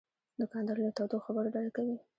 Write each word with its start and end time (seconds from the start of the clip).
دوکاندار 0.39 0.77
له 0.85 0.91
تودو 0.97 1.23
خبرو 1.25 1.53
ډډه 1.55 1.71
کوي. 1.77 1.95